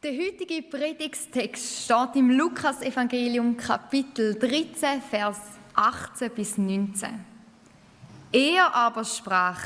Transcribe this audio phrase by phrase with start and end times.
[0.00, 5.40] Der heutige Predigstext steht im Lukas-Evangelium, Kapitel 13, Vers
[5.74, 7.08] 18 bis 19.
[8.30, 9.58] Er aber sprach: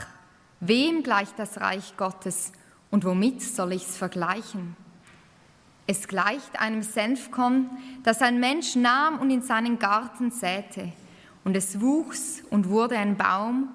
[0.60, 2.52] Wem gleicht das Reich Gottes
[2.90, 4.74] und womit soll ich es vergleichen?
[5.86, 7.68] Es gleicht einem Senfkorn,
[8.02, 10.94] das ein Mensch nahm und in seinen Garten säte.
[11.44, 13.68] Und es wuchs und wurde ein Baum,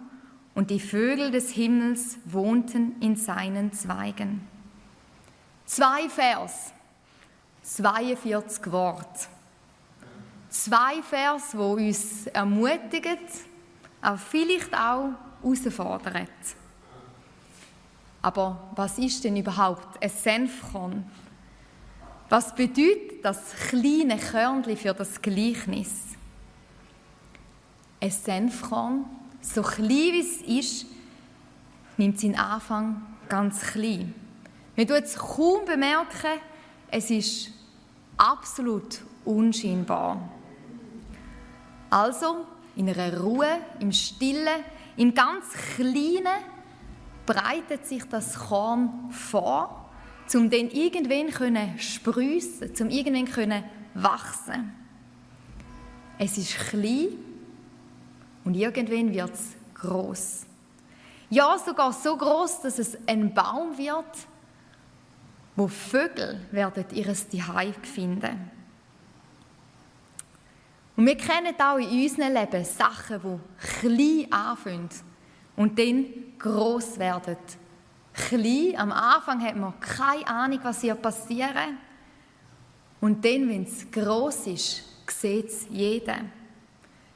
[0.56, 4.57] und die Vögel des Himmels wohnten in seinen Zweigen.
[5.68, 6.72] Zwei Vers,
[7.62, 9.28] 42 Worte.
[10.50, 13.18] Zwei Vers, wo uns ermutigen,
[14.00, 15.10] aber vielleicht auch
[15.44, 16.30] herausfordern.
[18.22, 21.12] Aber was ist denn überhaupt ein Senfkorn?
[22.30, 25.92] Was bedeutet das kleine Körnchen für das Gleichnis?
[28.00, 29.06] Ein Senfkorn,
[29.42, 30.86] so klein wie es ist,
[31.98, 34.27] nimmt seinen Anfang ganz klein.
[34.78, 36.40] Man tut es kaum bemerken,
[36.92, 37.50] es ist
[38.16, 40.30] absolut unscheinbar.
[41.90, 44.64] Also, in einer Ruhe, im Stillen,
[44.96, 46.28] im ganz Kleinen
[47.26, 49.90] breitet sich das Korn vor,
[50.36, 53.64] um dann irgendwann können sprießen, um irgendwann können
[53.96, 54.76] wachsen.
[56.20, 57.10] Es ist klein
[58.46, 60.46] und irgendwann wird es groß.
[61.32, 64.06] Ja, sogar so groß, dass es ein Baum wird,
[65.58, 68.52] wo Vögel werden ihres Zuhause finden.
[70.96, 74.90] Und wir kennen auch in unserem Leben Sachen, die klein anfangen
[75.56, 76.06] und dann
[76.38, 77.38] groß werden.
[78.14, 81.78] Klein, am Anfang hat man keine Ahnung, was hier passieren
[83.02, 86.18] Und dann, wenn es groß ist, sieht es jeder.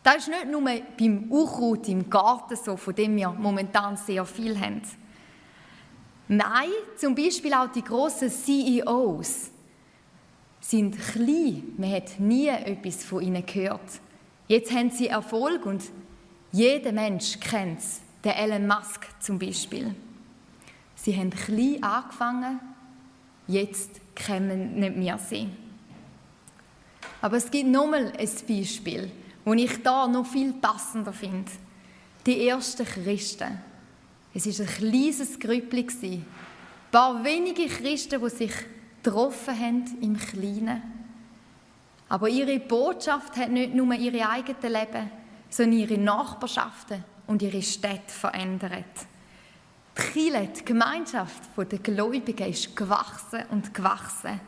[0.04, 4.60] Das ist nicht nur beim Unkraut im Garten so, von dem wir momentan sehr viel
[4.60, 4.82] haben.
[6.34, 9.52] Nein, zum Beispiel auch die grossen CEOs
[10.62, 11.74] sind klein.
[11.76, 14.00] Man hat nie etwas von ihnen gehört.
[14.48, 15.84] Jetzt haben sie Erfolg und
[16.54, 18.00] jeder Mensch kennt es.
[18.24, 19.94] Der Elon Musk zum Beispiel.
[20.96, 22.62] Sie haben klein angefangen,
[23.48, 25.50] jetzt kennen nicht mehr sie.
[27.22, 29.12] Aber es gibt nochmal ein Beispiel,
[29.44, 31.52] das ich da noch viel passender finde.
[32.26, 33.71] Die ersten Christen.
[34.34, 35.88] Es war ein kleines Grüppli.
[36.04, 36.26] Ein
[36.92, 38.54] paar wenige Christen, die sich
[39.04, 40.82] getroffen haben im Kleinen.
[42.08, 45.12] Aber ihre Botschaft hat nicht nur ihre eigenen Leben,
[45.50, 48.86] sondern ihre Nachbarschaften und ihre Städte verändert.
[49.98, 54.40] Die Kirche, die Gemeinschaft der Gläubigen ist gewachsen und gewachsen.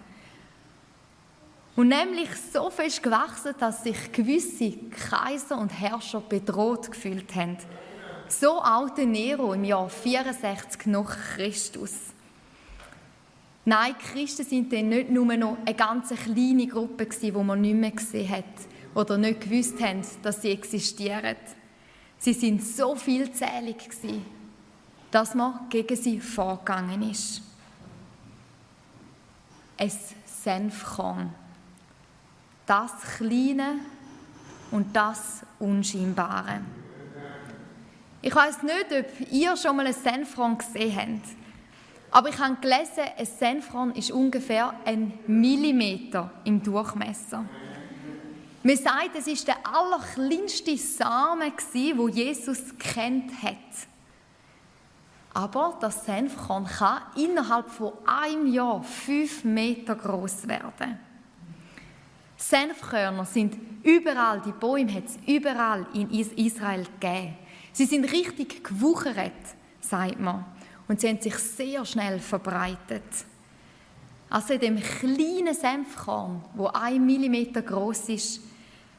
[1.75, 7.57] Und nämlich so fest gewachsen, dass sich gewisse Kaiser und Herrscher bedroht gefühlt haben.
[8.27, 11.93] So alte Nero im Jahr 64 nach Christus.
[13.65, 17.75] Nein, die Christen sind dann nicht nur noch eine ganz kleine Gruppe die man nicht
[17.75, 18.43] mehr gesehen hat
[18.93, 21.35] oder nicht gewusst haben, dass sie existieren.
[22.19, 23.77] Sie sind so vielzählig
[25.11, 27.41] dass man gegen sie vorgegangen ist.
[29.77, 29.91] Ein
[30.25, 31.33] Senfkorn.
[32.65, 33.75] Das Kleine
[34.71, 36.61] und das Unscheinbare.
[38.25, 41.35] Ich weiß nicht, ob ihr schon mal ein Senfkorn gesehen habt.
[42.09, 47.43] Aber ich habe gelesen, ein Senfkorn ist ungefähr ein Millimeter im Durchmesser.
[48.63, 51.51] Man sagt, es ist der allerkleinste Samen,
[51.97, 53.57] wo Jesus kennt hat.
[55.33, 60.97] Aber das Senfkorn kann innerhalb von einem Jahr fünf Meter groß werden.
[62.37, 67.42] Senfkörner sind überall, die Bäume hat es überall in Israel gegeben.
[67.73, 69.33] Sie sind richtig gewuchert,
[69.81, 70.45] sagt man.
[70.87, 73.03] Und sie haben sich sehr schnell verbreitet.
[74.29, 78.41] Also in dem kleinen Senfkorn, wo ein Millimeter groß ist,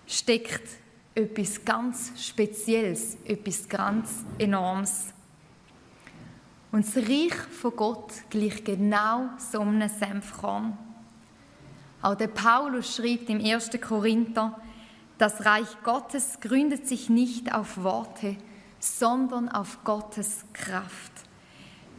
[0.07, 0.69] steckt
[1.15, 5.13] etwas ganz Spezielles, etwas ganz Enormes.
[6.73, 10.77] Und das Reich von Gott gleicht genau so einem Senfkorn.
[12.03, 13.71] Auch der Paulus schreibt im 1.
[13.81, 14.61] Korinther,
[15.17, 18.37] das Reich Gottes gründet sich nicht auf Worte,
[18.85, 21.13] sondern auf Gottes Kraft.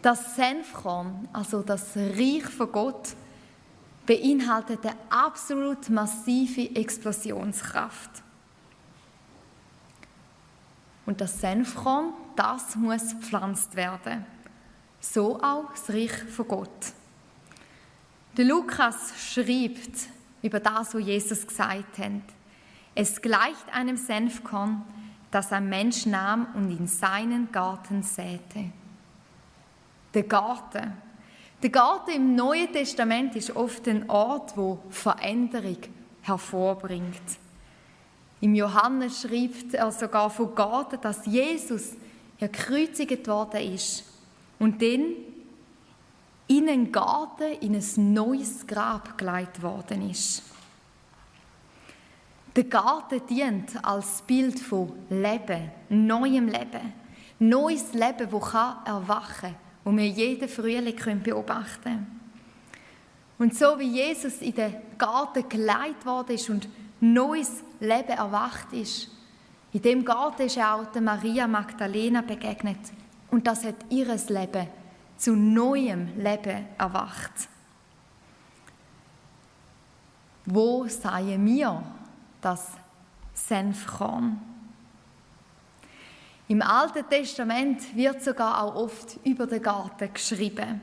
[0.01, 3.15] Das Senfkorn, also das Reich von Gott,
[4.05, 8.11] beinhaltet eine absolut massive Explosionskraft.
[11.07, 14.25] Und das Senfkorn, das muss gepflanzt werden.
[14.99, 16.93] So auch das Reich von Gott.
[18.37, 20.09] Der Lukas schreibt
[20.43, 22.11] über das, was Jesus gesagt hat.
[22.93, 24.83] Es gleicht einem Senfkorn,
[25.35, 28.71] das ein Mensch nahm und in seinen Garten säte.
[30.13, 30.93] Der Garten.
[31.61, 35.79] Der Garten im Neuen Testament ist oft ein Ort, wo Veränderung
[36.21, 37.21] hervorbringt.
[38.39, 41.97] Im Johannes schreibt er sogar von Garten, dass Jesus
[42.39, 44.05] gekreuzigt worden ist
[44.57, 45.15] und dann
[46.47, 50.43] in einen Garten, in ein neues Grab geleitet worden ist.
[52.55, 56.93] Der Garten dient als Bild von Leben, neuem Leben,
[57.39, 58.53] neues Leben, das
[58.85, 62.21] erwachen kann, das wir jeden Frühling beobachten können.
[63.37, 66.69] Und so wie Jesus in den Garten geleitet worden ist und
[67.01, 69.09] neues Leben erwacht ist,
[69.73, 72.79] in dem Garten ist er auch der Maria Magdalena begegnet
[73.31, 74.67] und das hat ihres Leben
[75.17, 77.49] zu neuem Leben erwacht.
[80.45, 81.83] Wo seien wir
[82.41, 82.71] das
[83.33, 84.41] Senfkorn?
[86.47, 90.81] Im Alten Testament wird sogar auch oft über den Garten geschrieben.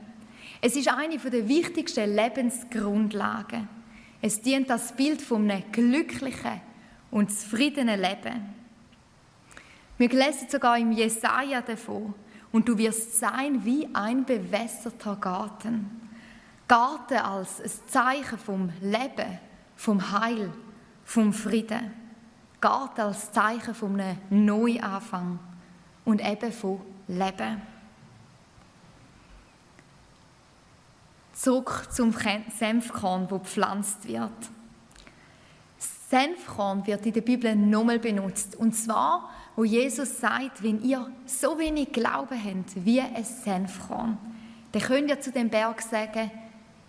[0.61, 3.67] Es ist eine der wichtigsten Lebensgrundlagen.
[4.21, 6.61] Es dient als Bild von einem glücklichen
[7.11, 8.53] und zufriedenen Leben.
[9.97, 12.13] Wir lesen sogar im Jesaja davon,
[12.51, 15.89] und du wirst sein wie ein bewässerter Garten.
[16.67, 19.39] Garten als ein Zeichen vom Leben,
[19.75, 20.51] vom Heil,
[21.05, 21.91] vom Frieden.
[22.61, 25.39] Garten als Zeichen von einem Neuanfang
[26.05, 27.61] und eben von Leben.
[31.33, 32.15] Zurück zum
[32.57, 34.31] Senfkorn, wo gepflanzt wird.
[36.09, 38.55] Senfkorn wird in der Bibel nochmal benutzt.
[38.55, 44.17] Und zwar, wo Jesus sagt, wenn ihr so wenig Glauben habt wie ein Senfkorn,
[44.71, 46.31] dann könnt ihr zu dem Berg sagen,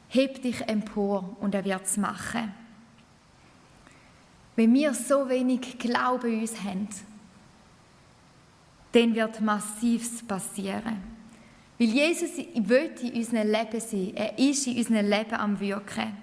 [0.08, 2.52] heb dich empor und er wird es machen.
[4.56, 6.88] Wenn wir so wenig Glauben in uns haben,
[8.92, 11.02] dann wird Massives passieren.
[11.78, 14.12] Weil Jesus will in unserem Leben sein.
[14.14, 16.16] Er ist in unserem Leben am Wirken.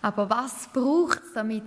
[0.00, 1.64] Aber was braucht es, damit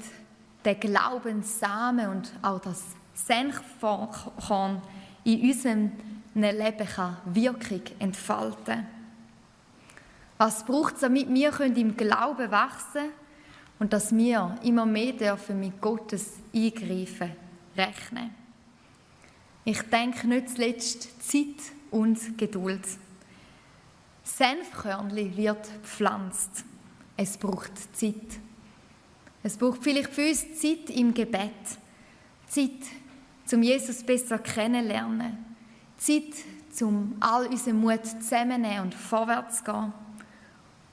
[0.65, 2.83] der Glaubenssamen und auch das
[3.13, 4.81] Senfkorn
[5.23, 5.91] in unserem
[6.33, 8.85] Leben kann Wirkung entfalten
[10.37, 13.24] Was braucht es, damit wir im Glauben wachsen können
[13.79, 17.31] und dass wir immer mehr dürfen mit Gottes Eingreifen
[17.75, 18.31] rechnen
[19.65, 22.85] Ich denke nicht zuletzt Zeit und Geduld.
[24.23, 26.65] Senfkörnli wird gepflanzt.
[27.17, 28.39] Es braucht Zeit.
[29.43, 31.51] Es braucht vielleicht für uns Zeit im Gebet.
[32.47, 32.71] Zeit,
[33.53, 35.37] um Jesus besser kennenzulernen.
[35.97, 36.33] Zeit,
[36.81, 39.93] um all unseren Mut zusammenzunehmen und vorwärts zu gehen.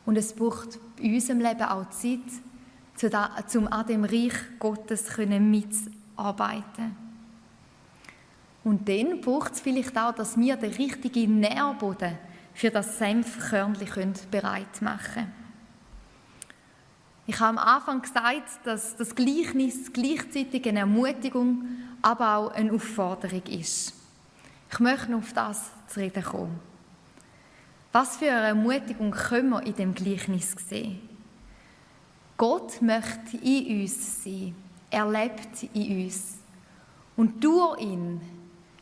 [0.05, 2.20] Und es braucht in unserem Leben auch Zeit,
[3.54, 6.96] um an dem Reich Gottes mitzuarbeiten.
[8.64, 12.19] Und dann braucht es vielleicht auch, dass wir den richtigen Nährboden
[12.54, 15.32] für das Senfkörnchen bereit machen können.
[17.26, 21.64] Ich habe am Anfang gesagt, dass das Gleichnis gleichzeitig eine Ermutigung,
[22.02, 23.94] aber auch eine Aufforderung ist.
[24.70, 26.60] Ich möchte auf das zu reden kommen.
[27.93, 31.12] Was für eine Ermutigung können wir in dem Gleichnis sehen?
[32.43, 34.53] Gott möchte in uns sein.
[34.91, 36.39] Er lebt in uns.
[37.17, 38.21] Und durch ihn,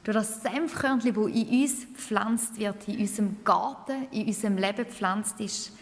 [0.03, 5.39] durch das Senfkörnchen, das in uns gepflanzt wird, in unserem Garten, in unserem Leben gepflanzt
[5.41, 5.73] ist,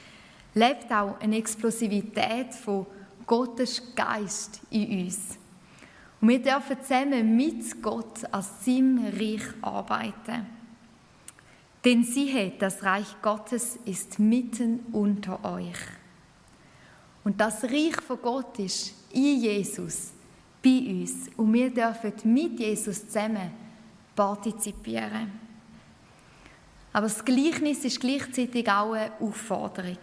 [0.55, 2.85] lebt auch eine Explosivität von
[3.25, 5.39] Gottes Geist in uns.
[6.21, 10.47] Und wir dürfen zusammen mit Gott an seinem Reich arbeiten.
[11.85, 15.98] Denn siehe, das Reich Gottes ist mitten unter euch.
[17.29, 20.13] Und das Reich von Gott ist in Jesus,
[20.65, 21.29] bei uns.
[21.37, 23.51] Und wir dürfen mit Jesus zusammen
[24.17, 25.31] partizipieren.
[26.91, 29.99] Aber das Gleichnis ist gleichzeitig auch eine Aufforderung.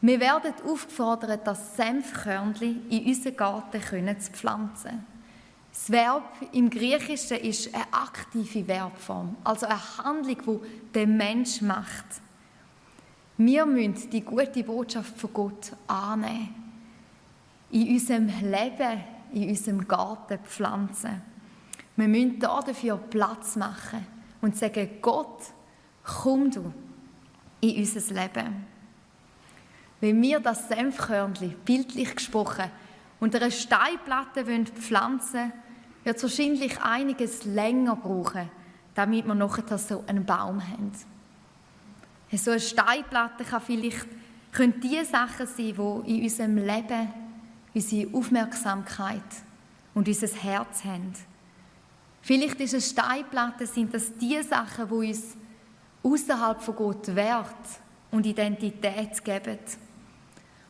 [0.00, 5.04] Wir werden aufgefordert, das Senfkörnchen in unseren Garten zu pflanzen.
[5.72, 12.06] Das Verb im Griechischen ist eine aktive Verbform, also eine Handlung, die der Mensch macht.
[13.38, 16.54] Wir müssen die gute Botschaft von Gott annehmen,
[17.70, 21.20] in unserem Leben, in unserem Garten pflanzen.
[21.96, 24.06] Wir müssen dafür Platz machen
[24.40, 25.42] und sagen, Gott,
[26.02, 26.72] komm du
[27.60, 28.66] in unser Leben.
[30.00, 32.70] Wenn wir das Senfkörnchen, bildlich gesprochen,
[33.18, 35.52] unter einer Steinplatte pflanzen wollen,
[36.04, 38.48] wird es wahrscheinlich einiges länger brauchen,
[38.94, 40.92] damit wir nachher so einen Baum haben.
[42.36, 44.06] So eine Steinplatte kann vielleicht,
[44.52, 47.08] können die Sachen sein, die in unserem Leben
[47.74, 49.22] unsere Aufmerksamkeit
[49.94, 51.12] und unser Herz haben.
[52.22, 55.36] Vielleicht ist es Steinplatte, sind das die Sachen, die uns
[56.02, 57.46] außerhalb von Gott Wert
[58.10, 59.58] und Identität geben.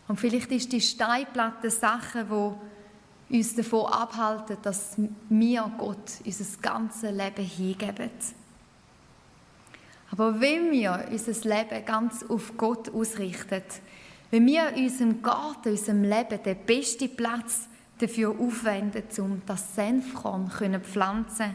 [0.08, 2.60] Und vielleicht ist die Steinplatte Sache, wo
[3.28, 4.96] uns davon abhalten, dass
[5.28, 8.10] wir Gott unser ganzes Leben hingeben.
[10.16, 13.62] Aber wenn wir unser Leben ganz auf Gott ausrichten,
[14.30, 17.68] wenn wir in unserem Garten, in unserem Leben den besten Platz
[17.98, 21.54] dafür aufwenden, um das Senfkorn zu pflanzen,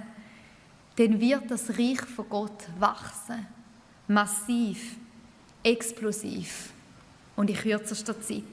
[0.95, 3.47] dann wird das Reich von Gott wachsen.
[4.07, 4.95] Massiv,
[5.63, 6.69] explosiv
[7.35, 8.43] und in kürzester Zeit.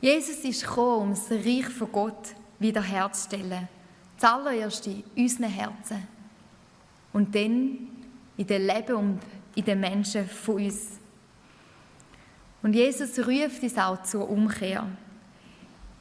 [0.00, 3.68] Jesus ist gekommen, um das Reich von Gott wiederherzustellen.
[4.16, 6.08] Zuallererst in unseren Herzen
[7.12, 7.97] und dann
[8.38, 9.20] in dem Leben und
[9.54, 10.92] in den Menschen von uns.
[12.62, 14.86] Und Jesus ruft uns auch zur Umkehr.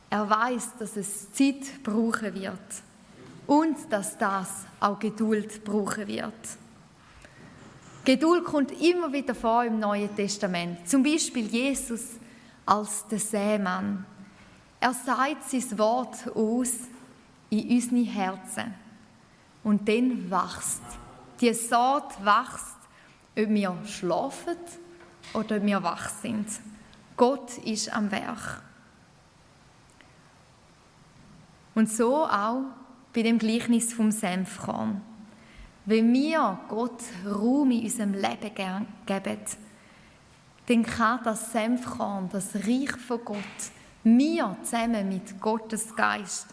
[0.10, 2.60] Er weiß, dass es Zeit brauchen wird
[3.46, 6.34] und dass das auch Geduld brauchen wird.
[8.06, 10.88] Geduld kommt immer wieder vor im Neuen Testament.
[10.88, 12.12] Zum Beispiel Jesus
[12.65, 14.06] als der Sämann.
[14.79, 16.72] Er sagt sein Wort aus
[17.50, 18.74] in unsere Herzen.
[19.63, 20.82] Und dann wächst.
[21.39, 22.77] Die Saat wächst,
[23.38, 24.58] ob wir schlafen
[25.34, 26.48] oder ob wir wach sind.
[27.15, 28.62] Gott ist am Werk.
[31.75, 32.63] Und so auch
[33.13, 35.01] bei dem Gleichnis vom Senfkorn.
[35.86, 38.53] Wenn wir Gott Raum in unserem Leben
[39.06, 39.39] geben,
[40.65, 43.38] dann kann das Senfkorn, das Reich von Gott,
[44.03, 46.48] wir zusammen mit Gottes Geist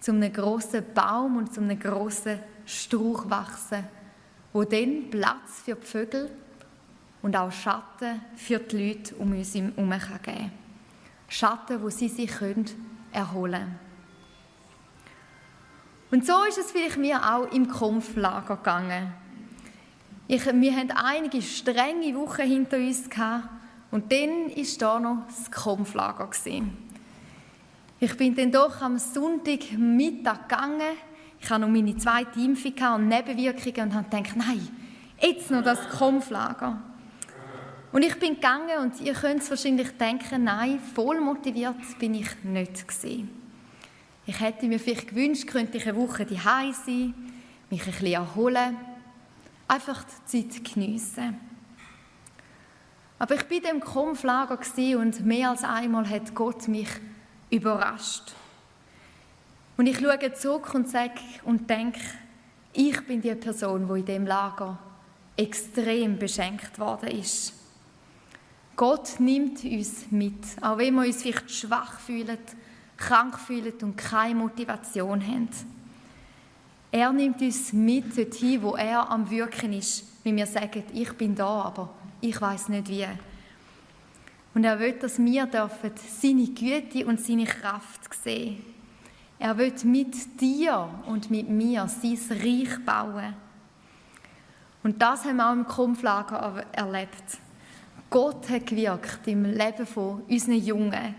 [0.00, 3.84] zu einem grossen Baum und zu einem grossen Strauch wachsen,
[4.52, 6.30] wo dann Platz für die Vögel
[7.22, 10.52] und auch Schatten für die Leute um uns herum geben kann.
[11.28, 12.30] Schatten, wo sie sich
[13.12, 13.78] erholen können.
[16.10, 19.12] Und so ist es vielleicht mir auch im Kampflager gegangen.
[20.28, 23.48] Ich, wir hatten einige strenge Wochen hinter uns gehabt,
[23.90, 26.30] und dann war da noch das Kampflager.
[28.00, 30.96] Ich bin dann doch am Sonntagmittag gegangen.
[31.42, 34.68] Ich hatte noch meine zweite Impfung und Nebenwirkungen und habe gedacht, nein,
[35.20, 36.80] jetzt noch das Kampflager.
[37.90, 42.28] Und ich bin gegangen und ihr könnt es wahrscheinlich denken, nein, voll motiviert bin ich
[42.44, 43.28] nicht gewesen.
[44.24, 47.12] Ich hätte mir vielleicht gewünscht, könnte ich eine Woche daheim sein,
[47.70, 48.76] mich ein bisschen erholen,
[49.66, 51.40] einfach die Zeit geniessen.
[53.18, 54.58] Aber ich war in diesem Kampflager
[54.96, 56.88] und mehr als einmal hat Gott mich
[57.50, 58.32] überrascht.
[59.82, 61.98] Und ich schaue zurück und sage und denke,
[62.72, 64.78] ich bin die Person, die in diesem Lager
[65.36, 67.52] extrem beschenkt worden ist.
[68.76, 72.38] Gott nimmt uns mit, auch wenn wir uns vielleicht schwach fühlen
[72.96, 75.48] krank fühlen und keine Motivation haben.
[76.92, 81.34] Er nimmt uns mit dorthin, wo er am Wirken ist, wie wir sagen, ich bin
[81.34, 83.08] da, aber ich weiß nicht wie.
[84.54, 88.71] Und er will, dass wir dürfen seine Güte und seine Kraft sehen.
[89.42, 93.34] Er will mit dir und mit mir sein Reich bauen.
[94.84, 97.40] Und das haben wir auch im Kampflager erlebt.
[98.08, 101.16] Gott hat gewirkt im Leben von unseren Jungen.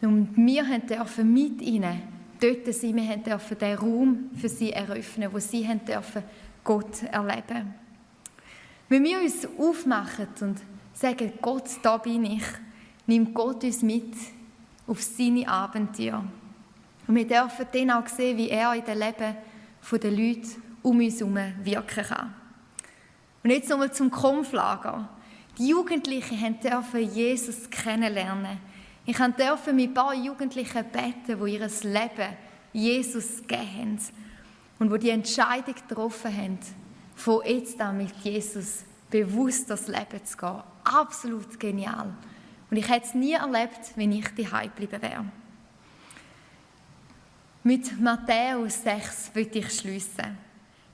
[0.00, 2.02] Und wir dürfen mit ihnen
[2.40, 6.24] dort sein, wir dürfen den Raum für sie eröffnen, wo sie dürfen
[6.64, 7.72] Gott erleben
[8.88, 10.56] Wenn wir uns aufmachen und
[10.92, 12.44] sagen, Gott, da bin ich,
[13.06, 14.12] nimmt Gott uns mit
[14.88, 16.24] auf seine Abenteuer.
[17.06, 19.36] Und wir dürfen dann auch sehen, wie er in den Leben
[19.90, 20.48] der Leute
[20.82, 22.34] um uns herum wirken kann.
[23.42, 25.08] Und jetzt nochmal zum Kampflager.
[25.58, 28.58] Die Jugendlichen dürfen Jesus kennenlernen
[29.04, 32.36] ich durfte mit ein paar Jugendlichen beten, die ihr Leben
[32.72, 33.98] Jesus gegeben haben
[34.78, 36.58] und wo die Entscheidung getroffen haben,
[37.16, 40.62] von jetzt an mit Jesus bewusst das Leben zu gehen.
[40.84, 42.14] Absolut genial.
[42.70, 45.24] Und ich hätte es nie erlebt, wenn ich die geblieben wäre.
[47.64, 50.36] Mit Matthäus 6 will ich schließen.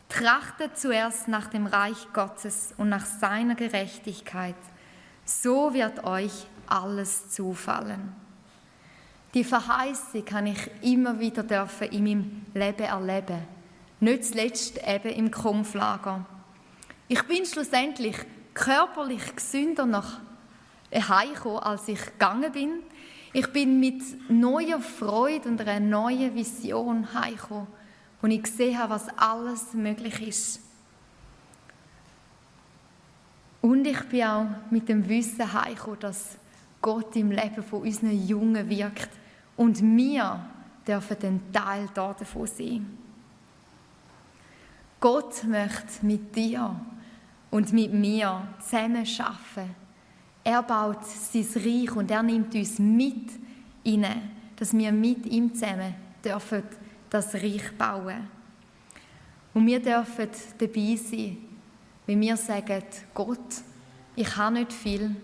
[0.07, 4.55] Trachtet zuerst nach dem Reich Gottes und nach seiner Gerechtigkeit.
[5.25, 8.13] So wird euch alles zufallen.
[9.33, 13.39] Die Verheißung kann ich immer wieder dürfen in meinem Leben erleben.
[14.01, 16.27] Nicht zuletzt eben im Kampflager.
[17.09, 18.17] Ich bin schlussendlich
[18.53, 20.21] körperlich gesünder nach
[20.93, 22.83] Hause als ich gegangen bin.
[23.39, 27.69] Ich bin mit neuer Freude und einer neuen Vision heimgekommen,
[28.21, 30.61] wo ich gesehen habe, was alles möglich ist.
[33.61, 36.37] Und ich bin auch mit dem Wissen heimgekommen, dass
[36.83, 39.11] Gott im Leben von unseren Jungen wirkt
[39.57, 40.45] und wir
[40.85, 42.99] dürfen den Teil davon sein.
[44.99, 46.75] Gott möchte mit dir
[47.53, 49.78] und mit mir zusammen arbeiten.
[50.49, 53.33] Er baut sein Reich und er nimmt uns mit
[53.85, 56.63] hinein, dass wir mit ihm zusammen dürfen
[57.11, 58.27] das Reich bauen.
[59.53, 61.37] Und wir dürfen dabei sein,
[62.07, 63.61] wie wir sagen, Gott,
[64.17, 65.17] ich habe nicht viel,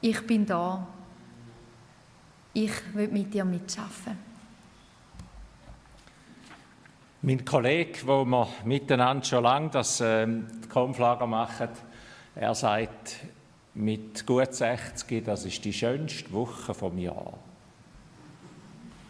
[0.00, 0.84] ich bin da,
[2.54, 4.18] ich will mit dir mitschaffen.
[7.22, 11.68] Mein Kollege, wo wir miteinander schon lange das ähm, Konflager machen,
[12.34, 13.20] er sagt
[13.74, 17.38] mit gut 60, das ist die schönste Woche vom Jahr.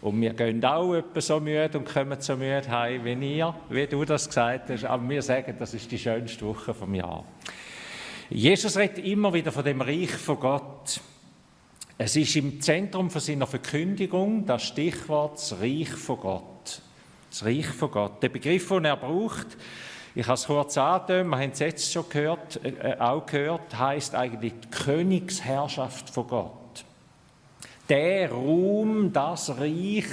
[0.01, 3.87] Und wir gehen auch etwa so müde und kommen so müde heim wie ihr, wie
[3.87, 4.85] du das gesagt hast.
[4.85, 7.25] Aber wir sagen, das ist die schönste Woche vom Jahr.
[8.29, 11.01] Jesus redet immer wieder von dem Reich von Gott.
[11.97, 16.83] Es ist im Zentrum von seiner Verkündigung das Stichwort das Reich von Gott.
[17.31, 18.23] Das Reich von Gott.
[18.23, 19.57] Der Begriff, den er braucht,
[20.15, 24.15] ich habe es kurz angetönt, wir haben es jetzt schon gehört, äh, auch gehört, heißt
[24.15, 26.85] eigentlich die Königsherrschaft von Gott.
[27.89, 30.07] Der Ruhm, das Reich,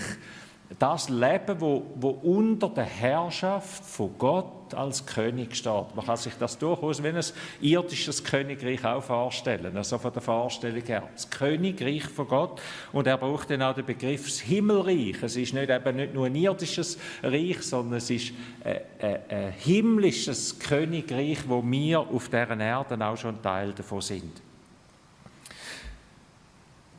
[0.79, 5.95] das Leben, wo, wo unter der Herrschaft von Gott als König steht.
[5.95, 7.23] Man kann sich das durchaus wie ein
[7.61, 11.03] irdisches Königreich auch vorstellen, also von der Vorstellung her.
[11.13, 12.61] Das Königreich von Gott
[12.91, 15.21] und er braucht dann auch den Begriff das Himmelreich.
[15.21, 19.51] Es ist nicht eben nicht nur ein irdisches Reich, sondern es ist ein, ein, ein
[19.53, 24.50] himmlisches Königreich, wo wir auf deren Erde auch schon Teil davon sind.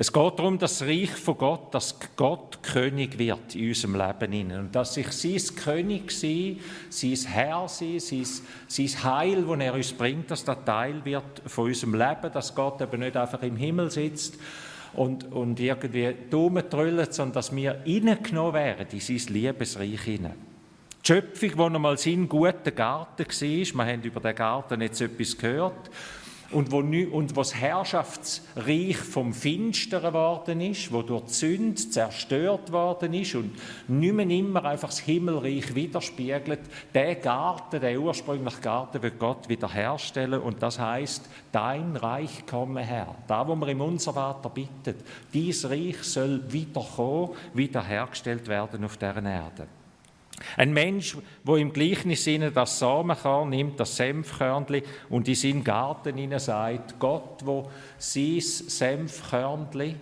[0.03, 4.51] Es geht darum, dass das Reich von Gott, dass Gott König wird in unserem Leben.
[4.51, 6.59] Und dass sich sein König sein,
[6.91, 8.27] sein Herr sein, sein,
[8.67, 12.81] sein Heil, das er uns bringt, dass das Teil wird von unserem Leben, dass Gott
[12.81, 14.41] eben nicht einfach im Himmel sitzt
[14.95, 20.35] und, und irgendwie Daumen trüllt, sondern dass wir hineingenommen werden in sein Liebesreich hinein.
[21.01, 25.01] Die Schöpfung, die noch mal sein guter Garten war, wir haben über den Garten jetzt
[25.01, 25.91] etwas gehört,
[26.53, 32.73] und wo, und wo das Herrschaftsreich vom Finsteren geworden ist, wo durch die Sünde zerstört
[32.73, 33.53] worden ist und
[33.89, 36.61] nicht mehr immer einfach das Himmelreich widerspiegelt,
[36.95, 43.15] der Garten, der ursprüngliche Garten, wird Gott wiederherstellen und das heißt, dein Reich komme her.
[43.27, 49.27] Da, wo wir im Unser Vater bittet, dies Reich soll wiederkommen, wiederhergestellt werden auf deren
[49.27, 49.67] Erde.
[50.57, 56.17] Ein Mensch, wo im gleichen Sinne das Samenkorn nimmt, das Senfkörnli und in seinen Garten
[56.17, 59.97] hinein sagt, Gott, wo sein Senfkörnli,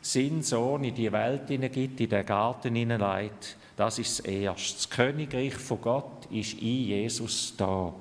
[0.00, 4.76] sein Sohn in die Welt hineingibt, in den Garten hineinlegt, das ist das Erste.
[4.76, 7.92] Das Königreich von Gott ist in Jesus da.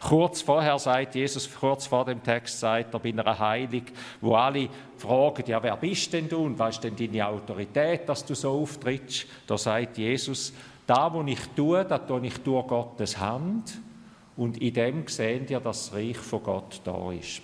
[0.00, 3.82] Kurz vorher sagt Jesus, kurz vor dem Text sagt er bei einer Heilung,
[4.20, 8.24] wo alle fragen, ja, wer bist denn du und was ist denn deine Autorität, dass
[8.24, 9.26] du so auftrittst?
[9.46, 10.52] Da sagt Jesus,
[10.88, 13.78] da, wo ich tue, da tue ich durch Gottes Hand.
[14.36, 17.42] Und in dem sehen wir, dass das Reich von Gott da ist.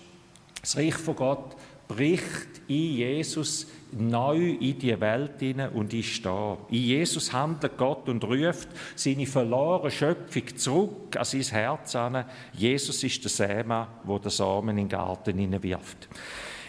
[0.61, 1.55] Das Reich von Gott
[1.87, 6.57] bricht in Jesus neu in die Welt hinein und ist da.
[6.69, 12.25] In Jesus handelt Gott und ruft seine verlorene Schöpfung zurück an sein Herz an.
[12.53, 16.09] Jesus ist der Säme, wo der Samen in den Garten hineinwirft.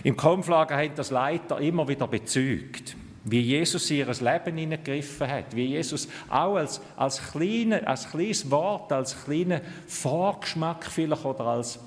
[0.05, 2.97] Im Kampflager hat das Leiter immer wieder bezeugt
[3.29, 8.93] wie Jesus ihr Leben hineingegriffen hat, wie Jesus auch als, als, kleine, als kleines Wort,
[8.93, 11.81] als kleiner Vorgeschmack vielleicht oder als,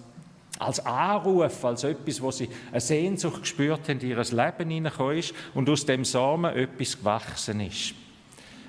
[0.60, 5.69] als Anruf, als etwas, wo sie eine Sehnsucht gespürt haben, ihr Leben hineingekommen ist und
[5.69, 7.93] aus dem Samen etwas gewachsen ist.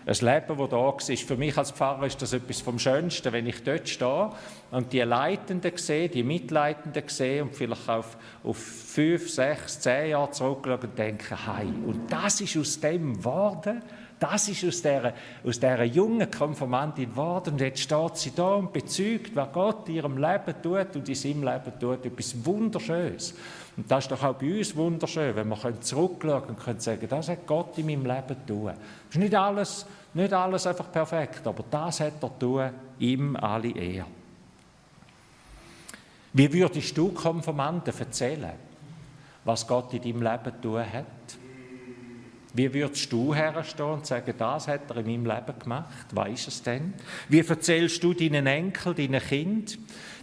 [0.07, 1.01] Ein Leben, das da war.
[1.01, 4.31] Für mich als Pfarrer ist das etwas vom Schönsten, wenn ich dort stehe
[4.71, 10.31] und die Leitenden sehe, die Mitleitenden sehe und vielleicht auf, auf fünf, sechs, zehn Jahre
[10.31, 13.83] zurückschaue und denke, hey, und das ist aus dem geworden,
[14.21, 17.55] das ist aus dieser, aus dieser jungen Konformantin geworden.
[17.55, 21.15] Und jetzt steht sie da und bezeugt, was Gott in ihrem Leben tut und in
[21.15, 22.05] seinem Leben tut.
[22.05, 23.35] Etwas Wunderschönes.
[23.79, 27.31] Und das ist doch auch bei uns wunderschön, wenn wir zurückschauen und können sagen, das
[27.31, 28.67] hat Gott in meinem Leben tun.
[28.67, 28.77] Das
[29.13, 34.20] ist nicht alles, nicht alles einfach perfekt, aber das hat er tun, ihm alle Ehre.
[36.33, 38.53] Wie würdest du Konformanten erzählen,
[39.45, 41.07] was Gott in deinem Leben tun hat?
[42.53, 46.07] Wie würdest du herstehen und sagen, das hat er in meinem Leben gemacht?
[46.13, 46.95] Weißt es denn?
[47.29, 49.79] Wie erzählst du deinen Enkel, deinen Kind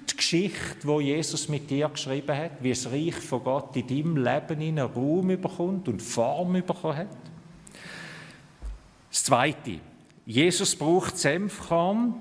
[0.10, 4.18] die Geschichte, wo Jesus mit dir geschrieben hat, wie das Reich von Gott in deinem
[4.18, 7.08] Leben in einen Raum bekommt und Form bekommen hat?
[9.10, 9.80] Das Zweite.
[10.26, 12.14] Jesus braucht Senfkorn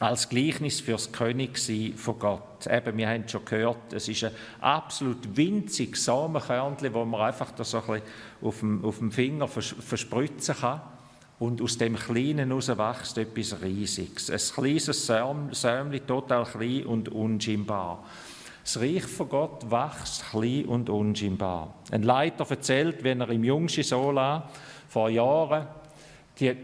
[0.00, 2.66] als Gleichnis fürs Königsein von Gott.
[2.66, 7.62] Eben, wir haben schon gehört, es ist ein absolut winziges Samenkörnchen, wo man einfach da
[7.64, 8.00] so ein
[8.40, 10.80] auf dem, auf dem Finger vers verspritzen kann.
[11.38, 14.30] Und aus dem Kleinen heraus wächst etwas Riesiges.
[14.30, 18.04] Ein kleines Säumchen, total klein und unscheinbar.
[18.62, 21.74] Das Reich von Gott wächst klein und unscheinbar.
[21.90, 24.50] Ein Leiter erzählt, wenn er im Jungschen Sola
[24.88, 25.66] vor Jahren
[26.38, 26.54] die,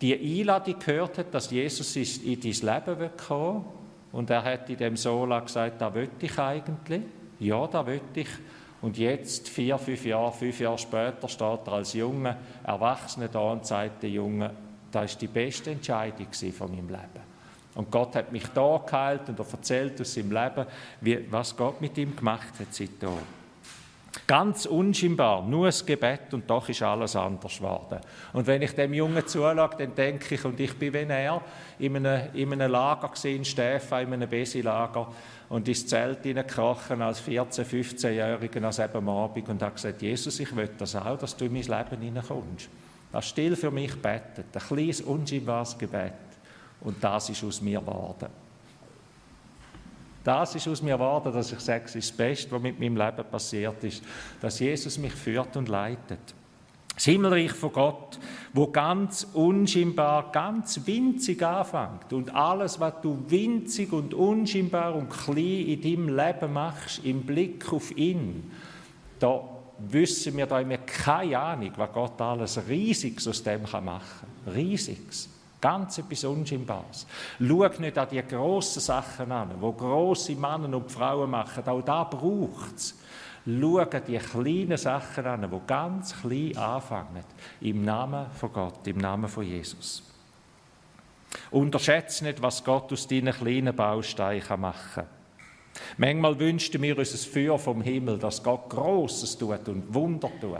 [0.00, 3.64] die Einladung gehört hat, dass Jesus in dein Leben kommen.
[4.12, 7.02] Und er hat in dem Sola gesagt, da will ich eigentlich.
[7.38, 8.28] Ja, da will ich.
[8.82, 13.66] Und jetzt, vier, fünf Jahre, fünf Jahre später, steht er als junger Erwachsener da und
[13.66, 14.50] sagt der Junge,
[14.90, 17.30] das ist die beste Entscheidung von meinem Leben.
[17.74, 20.66] Und Gott hat mich da geheilt und er erzählt aus seinem Leben,
[21.00, 23.39] wie, was Gott mit ihm gemacht hat seitdem.
[24.30, 27.98] Ganz unscheinbar, nur das Gebet und doch ist alles anders geworden.
[28.32, 31.42] Und wenn ich dem Jungen zuschaue, dann denke ich, und ich bin wie er,
[31.80, 35.08] in einem, in einem Lager gesehen, Stefan, in einem Besi-Lager,
[35.48, 40.54] und ins Zelt hineingekrochen als 14-, 15-Jähriger, als eben Abend, und habe gesagt, Jesus, ich
[40.54, 42.68] will das auch, dass du in mein Leben hineinkommst.
[43.10, 46.12] Das still für mich betet, ein kleines, unscheinbares Gebet.
[46.82, 48.28] Und das ist aus mir geworden.
[50.22, 52.96] Das ist aus mir geworden, dass ich sage, es ist das Beste, was mit meinem
[52.96, 54.02] Leben passiert ist,
[54.40, 56.34] dass Jesus mich führt und leitet.
[56.94, 58.18] Das Himmelreich von Gott,
[58.52, 65.66] wo ganz unscheinbar, ganz winzig anfängt und alles, was du winzig und unscheinbar und klein
[65.66, 68.50] in deinem Leben machst, im Blick auf ihn,
[69.18, 69.40] da
[69.78, 73.90] wissen wir da immer keine Ahnung, was Gott alles Riesiges aus dem machen
[74.44, 74.54] kann.
[74.54, 75.30] Riesiges.
[75.60, 77.06] Ganz etwas Unscheinbares.
[77.38, 81.66] Schau nicht an die grossen Sachen an, wo grosse Männer und Frauen machen.
[81.66, 82.98] Auch da braucht es.
[83.44, 87.24] Schau die kleinen Sachen an, die ganz klein anfangen.
[87.60, 90.02] Im Namen von Gott, im Namen von Jesus.
[91.50, 95.06] Unterschätze nicht, was Gott aus deinen kleinen Bausteinen machen kann.
[95.96, 100.58] Manchmal wünschten wir uns ein Feuer vom Himmel, dass Gott Großes tut und Wunder tut.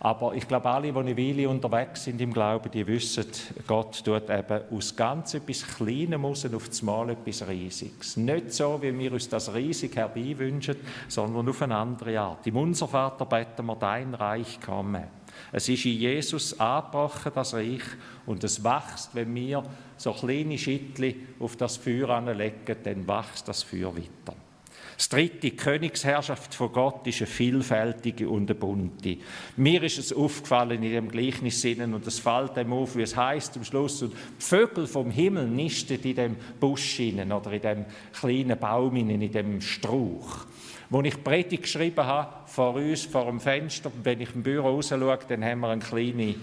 [0.00, 3.26] Aber ich glaube, alle, die eine Weile unterwegs sind im Glauben, die wissen,
[3.66, 8.16] Gott tut eben aus ganz etwas Kleinem raus auf das Mal etwas Riesiges.
[8.16, 10.76] Nicht so, wie wir uns das riesig herbeiwünschen,
[11.08, 12.46] sondern auf eine andere Art.
[12.46, 15.08] Im Unser Vater beten wir, dein Reich komme.
[15.50, 17.82] Es ist in Jesus angebrochen, das Reich,
[18.26, 19.64] und es wächst, wenn wir
[19.96, 24.36] so kleine Schittli auf das Feuer anlegen, dann wächst das Feuer weiter.
[24.98, 29.18] Das dritte, die Königsherrschaft von Gott ist eine vielfältige und eine bunte.
[29.56, 33.16] Mir ist es aufgefallen in dem Gleichnis Sinnen und es fällt dem auf, wie es
[33.16, 37.84] heißt am Schluss, und die Vögel vom Himmel nisten in dem Busch oder in dem
[38.12, 40.46] kleinen Baum in dem Strauch.
[40.90, 44.88] Wo ich Predigt geschrieben habe, vor uns, vor dem Fenster, wenn ich im Büro raus
[44.88, 46.34] schaue, dann haben wir eine kleine,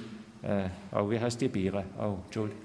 [0.44, 1.84] äh, oh, wie heißt die Biere?
[2.00, 2.62] Oh, Entschuldigung.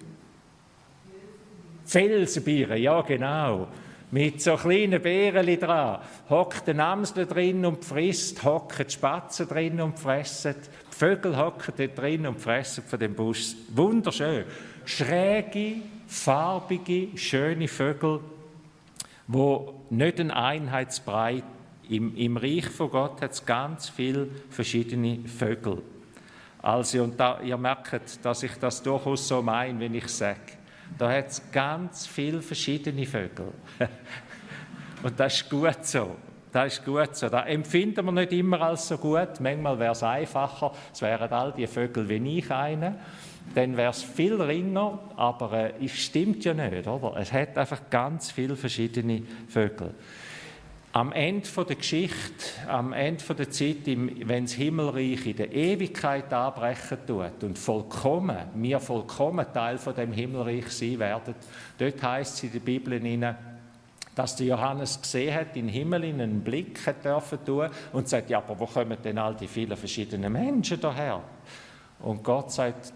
[1.85, 3.67] Felsenbiere, ja genau
[4.11, 6.01] mit so kleinen Beeren dran.
[6.29, 10.55] Hockt der Amsel drin und frisst, hocken die Spatzen drin und fressen.
[10.93, 13.55] Die Vögel hocken dort drin und fressen von dem Busch.
[13.75, 14.45] Wunderschön.
[14.85, 18.21] Schräge, farbige, schöne Vögel,
[19.27, 21.43] wo nicht ein Einheitsbrei
[21.91, 25.83] im, Im Reich von Gott hat es ganz viele verschiedene Vögel.
[26.63, 30.39] Also, und da, ihr merkt, dass ich das durchaus so meine, wenn ich sage,
[30.99, 33.53] da hat es ganz viele verschiedene Vögel.
[35.03, 36.17] Und das ist gut so.
[36.53, 37.29] Das ist gut so.
[37.29, 39.41] Das empfinden wir nicht immer als so gut.
[39.41, 42.97] Manchmal wäre es einfacher, es wären all die Vögel wie ich eine.
[43.55, 47.17] Dann wäre es viel ringer, aber äh, es stimmt ja nicht, oder?
[47.17, 49.95] Es hat einfach ganz viele verschiedene Vögel.
[50.93, 56.99] Am Ende der Geschichte, am Ende der Zeit, wenn das Himmelreich in der Ewigkeit anbrechen
[57.07, 61.37] tut und vollkommen, wir vollkommen Teil von dem Himmelreich sein werden,
[61.79, 63.01] dort heißt es in der Bibel
[64.17, 68.29] dass der Johannes gesehen hat, in den Himmel in einen Blick dürfen tun und sagt,
[68.29, 71.23] ja, aber wo kommen denn all die vielen verschiedenen Menschen daher?
[72.01, 72.93] Und Gott sagt,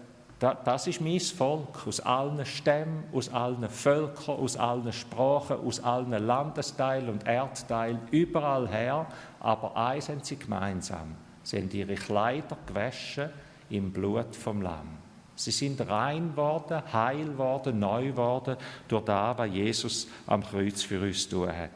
[0.53, 6.11] das ist mein Volk, aus allen Stämmen, aus allen Völkern, aus allen Sprachen, aus allen
[6.11, 9.07] Landesteilen und Erdteilen, überall her.
[9.39, 11.15] Aber eins haben sie gemeinsam.
[11.43, 13.29] Sie haben ihre Kleider gewaschen
[13.69, 14.97] im Blut vom Lamm.
[15.35, 21.01] Sie sind rein worden, heil worden, neu worden durch das, was Jesus am Kreuz für
[21.01, 21.71] uns tun hat.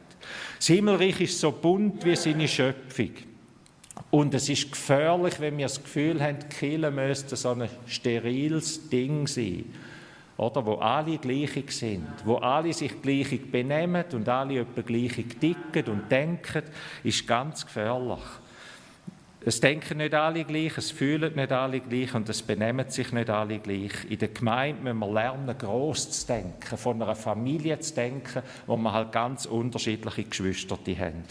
[0.56, 3.10] Das Himmelreich ist so bunt wie seine Schöpfung.
[4.10, 9.26] Und es ist gefährlich, wenn wir das Gefühl haben, Kirche müsste so ein steriles Ding
[9.26, 9.66] sein.
[10.36, 15.92] Oder, wo alle gleich sind, wo alle sich gleich benehmen und alle etwa gleich ticken
[15.92, 16.62] und denken,
[17.04, 18.22] ist ganz gefährlich.
[19.42, 23.30] Es denken nicht alle gleich, es fühlen nicht alle gleich und es benehmen sich nicht
[23.30, 23.92] alle gleich.
[24.08, 28.76] In der Gemeinde müssen wir lernen, gross zu denken, von einer Familie zu denken, wo
[28.76, 31.24] wir halt ganz unterschiedliche Geschwister haben.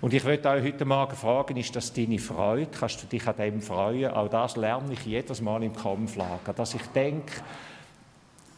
[0.00, 2.70] Und ich möchte euch heute Morgen fragen, ist das deine Freude?
[2.70, 4.12] Kannst du dich an dem freuen?
[4.12, 7.32] Auch das lerne ich jedes Mal im Kampflager, dass ich denke,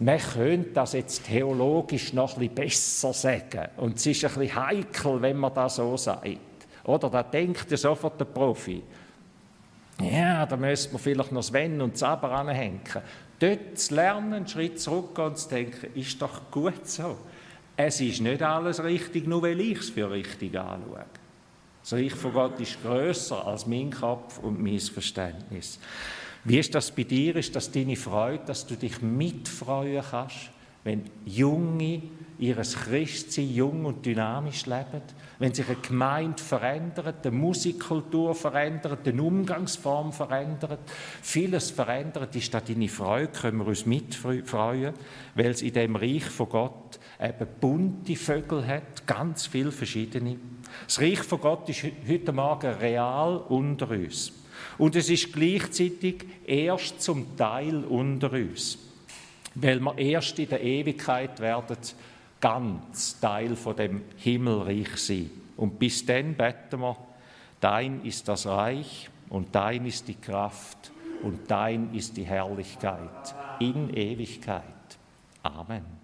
[0.00, 3.68] man könnte das jetzt theologisch noch ein bisschen besser sagen.
[3.78, 6.26] Und es ist ein bisschen heikel, wenn man das so sagt.
[6.84, 8.82] Oder da denkt ja sofort der Profi.
[10.02, 12.80] Ja, da müsste man vielleicht noch Sven und Zaber anhängen.
[13.38, 17.16] Dort zu lernen, einen Schritt zurückgehen und zu denken, ist doch gut so.
[17.76, 21.06] Es ist nicht alles richtig, nur weil ich es für richtig anschaue.
[21.90, 25.80] Das Reich von Gott ist größer als mein Kopf und mein Verständnis.
[26.44, 27.34] Wie ist das bei dir?
[27.34, 30.50] Ist das deine Freude, dass du dich mitfreuen kannst,
[30.84, 32.02] wenn Junge
[32.38, 35.02] ihres Christsein jung und dynamisch leben?
[35.38, 40.80] Wenn sich eine Gemeinde verändert, die Musikkultur verändert, die Umgangsform verändert,
[41.22, 43.32] vieles verändert, ist das deine Freude?
[43.32, 44.94] Können wir uns mitfreuen,
[45.34, 50.36] weil es in dem Reich von Gott eben bunte Vögel hat, ganz viele verschiedene.
[50.86, 54.32] Das Reich von Gott ist heute Morgen real unter uns.
[54.78, 58.78] Und es ist gleichzeitig erst zum Teil unter uns,
[59.60, 61.76] weil wir erst in der Ewigkeit werden
[62.40, 65.30] ganz Teil von dem Himmelreich sein.
[65.56, 66.96] Und bis dann beten wir,
[67.60, 70.90] dein ist das Reich und dein ist die Kraft
[71.22, 74.64] und dein ist die Herrlichkeit in Ewigkeit.
[75.42, 75.99] Amen.